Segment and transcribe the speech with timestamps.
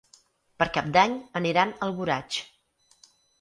[0.61, 2.41] Per Cap d'Any aniran a Alboraig.